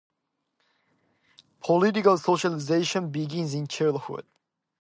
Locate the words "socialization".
2.17-3.11